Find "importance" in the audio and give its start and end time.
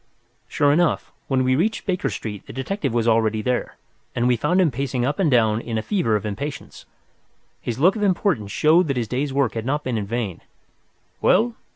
8.01-8.51